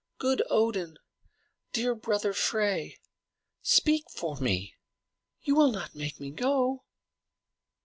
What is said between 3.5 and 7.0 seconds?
speak for me! You will not make me go?"